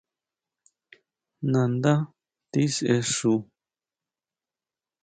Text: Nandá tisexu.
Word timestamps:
Nandá 1.51 1.93
tisexu. 2.51 3.33